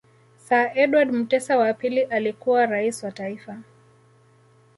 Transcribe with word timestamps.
Sir 0.39 0.71
Edward 0.75 1.09
Mutesa 1.11 1.57
wa 1.57 1.73
pili 1.73 2.01
alikuwa 2.03 2.65
Rais 2.65 3.03
wa 3.03 3.11
Taifa 3.11 3.59